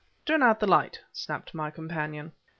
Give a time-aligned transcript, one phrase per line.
[0.25, 2.31] "Turn out the light!" snapped my companion.